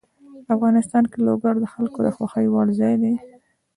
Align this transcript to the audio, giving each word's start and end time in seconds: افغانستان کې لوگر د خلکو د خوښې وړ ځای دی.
افغانستان 0.55 1.03
کې 1.11 1.19
لوگر 1.27 1.53
د 1.59 1.65
خلکو 1.73 1.99
د 2.05 2.09
خوښې 2.15 2.45
وړ 2.53 2.67
ځای 2.79 2.95
دی. 3.01 3.13